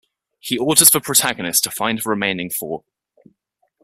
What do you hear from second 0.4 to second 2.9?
orders the protagonist to find the remaining four.